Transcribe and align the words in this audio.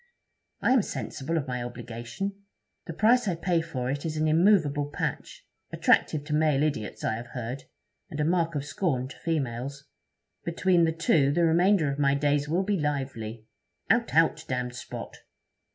I 0.61 0.71
am 0.71 0.81
sensible 0.81 1.37
of 1.37 1.47
my 1.47 1.61
obligation. 1.61 2.33
The 2.87 2.93
price 2.93 3.27
I 3.27 3.35
pay 3.35 3.61
for 3.61 3.87
it 3.91 4.03
is 4.03 4.17
an 4.17 4.27
immovable 4.27 4.87
patch 4.89 5.45
attractive 5.71 6.23
to 6.23 6.33
male 6.33 6.63
idiots, 6.63 7.03
I 7.03 7.13
have 7.17 7.27
heard, 7.27 7.65
and 8.09 8.19
a 8.19 8.25
mark 8.25 8.55
of 8.55 8.65
scorn 8.65 9.09
to 9.09 9.19
females. 9.19 9.85
Between 10.43 10.85
the 10.85 10.91
two 10.91 11.31
the 11.31 11.43
remainder 11.45 11.91
of 11.91 11.99
my 11.99 12.15
days 12.15 12.49
will 12.49 12.63
be 12.63 12.79
lively. 12.79 13.45
"Out, 13.91 14.15
out, 14.15 14.43
damned 14.47 14.73
spot!" 14.73 15.19